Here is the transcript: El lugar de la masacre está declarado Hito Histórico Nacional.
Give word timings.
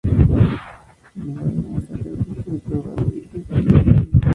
El 0.03 0.11
lugar 0.13 0.83
de 1.13 1.45
la 1.61 1.69
masacre 1.73 2.13
está 2.17 2.51
declarado 2.51 3.13
Hito 3.15 3.37
Histórico 3.37 3.81
Nacional. 3.83 4.09